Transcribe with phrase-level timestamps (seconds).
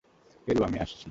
[0.47, 0.99] Peru, আমি আসছি!